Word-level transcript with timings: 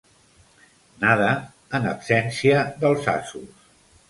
Nada 1.03 1.27
en 1.79 1.85
absència 1.91 2.65
dels 2.83 3.07
asos. 3.15 3.71